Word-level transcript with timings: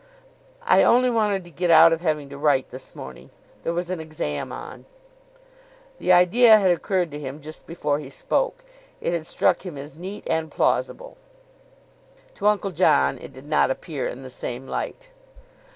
"I 0.63 0.81
only 0.81 1.11
wanted 1.11 1.43
to 1.43 1.51
get 1.51 1.69
out 1.69 1.93
of 1.93 2.01
having 2.01 2.27
to 2.29 2.37
write 2.39 2.71
this 2.71 2.95
morning. 2.95 3.29
There 3.63 3.71
was 3.71 3.91
an 3.91 3.99
exam, 3.99 4.51
on." 4.51 4.85
The 5.99 6.11
idea 6.11 6.57
had 6.57 6.71
occurred 6.71 7.11
to 7.11 7.19
him 7.19 7.39
just 7.39 7.67
before 7.67 7.99
he 7.99 8.09
spoke. 8.09 8.63
It 8.99 9.13
had 9.13 9.27
struck 9.27 9.63
him 9.63 9.77
as 9.77 9.93
neat 9.93 10.23
and 10.25 10.49
plausible. 10.49 11.17
To 12.33 12.47
Uncle 12.47 12.71
John 12.71 13.19
it 13.19 13.31
did 13.31 13.45
not 13.45 13.69
appear 13.69 14.07
in 14.07 14.23
the 14.23 14.31
same 14.31 14.65
light. 14.67 15.11